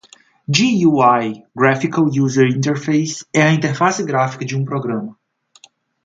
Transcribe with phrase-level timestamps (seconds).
[0.49, 5.15] GUI (Graphical User Interface) é a interface gráfica de um programa.